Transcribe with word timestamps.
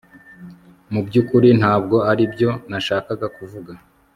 Mu 0.91 1.01
byukuri 1.07 1.49
ntabwo 1.59 1.95
aribyo 2.11 2.49
nashakaga 2.69 3.27
kuvuga 3.35 3.71